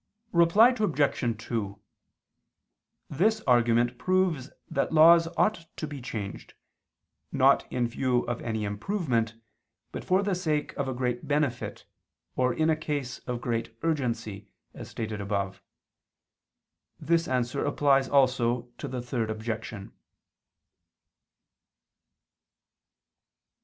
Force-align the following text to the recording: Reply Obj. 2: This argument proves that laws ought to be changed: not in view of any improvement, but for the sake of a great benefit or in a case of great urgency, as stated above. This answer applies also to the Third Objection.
Reply 0.33 0.69
Obj. 0.69 1.43
2: 1.47 1.79
This 3.07 3.39
argument 3.45 3.99
proves 3.99 4.49
that 4.67 4.91
laws 4.91 5.27
ought 5.37 5.67
to 5.77 5.85
be 5.85 6.01
changed: 6.01 6.55
not 7.31 7.71
in 7.71 7.87
view 7.87 8.23
of 8.23 8.41
any 8.41 8.63
improvement, 8.63 9.35
but 9.91 10.03
for 10.03 10.23
the 10.23 10.33
sake 10.33 10.73
of 10.75 10.87
a 10.87 10.93
great 10.95 11.27
benefit 11.27 11.85
or 12.35 12.51
in 12.51 12.67
a 12.71 12.75
case 12.75 13.19
of 13.27 13.41
great 13.41 13.77
urgency, 13.83 14.47
as 14.73 14.89
stated 14.89 15.21
above. 15.21 15.61
This 16.99 17.27
answer 17.27 17.63
applies 17.63 18.09
also 18.09 18.71
to 18.79 18.87
the 18.87 19.03
Third 19.03 19.29
Objection. 19.29 19.91